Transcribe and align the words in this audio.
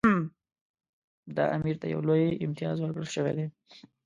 دا 1.35 1.43
امیر 1.55 1.75
ته 1.81 1.87
یو 1.93 2.01
لوی 2.07 2.25
امتیاز 2.45 2.75
ورکړل 2.79 3.07
شوی 3.15 3.33
دی. 3.37 3.45